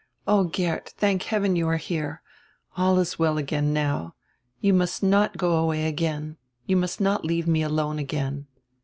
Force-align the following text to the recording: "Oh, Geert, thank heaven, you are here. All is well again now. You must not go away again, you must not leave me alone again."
"Oh, 0.25 0.45
Geert, 0.45 0.95
thank 0.97 1.21
heaven, 1.21 1.55
you 1.55 1.67
are 1.67 1.77
here. 1.77 2.23
All 2.75 2.97
is 2.97 3.19
well 3.19 3.37
again 3.37 3.71
now. 3.71 4.15
You 4.59 4.73
must 4.73 5.03
not 5.03 5.37
go 5.37 5.57
away 5.57 5.85
again, 5.85 6.37
you 6.65 6.75
must 6.75 6.99
not 6.99 7.23
leave 7.23 7.45
me 7.47 7.61
alone 7.61 7.99
again." 7.99 8.47